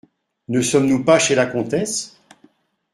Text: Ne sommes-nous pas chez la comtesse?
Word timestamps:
Ne 0.47 0.61
sommes-nous 0.63 1.03
pas 1.03 1.19
chez 1.19 1.35
la 1.35 1.45
comtesse? 1.45 2.19